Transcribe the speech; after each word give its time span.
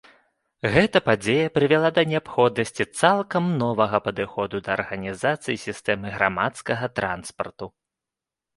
Гэта 0.75 0.99
падзея 1.09 1.51
прывяла 1.57 1.89
да 1.97 2.03
неабходнасці 2.11 2.83
цалкам 3.01 3.43
новага 3.63 3.97
падыходу 4.07 4.55
да 4.69 4.75
арганізацыі 4.79 5.61
сістэмы 5.67 6.07
грамадскага 6.19 6.85
транспарту. 7.01 7.65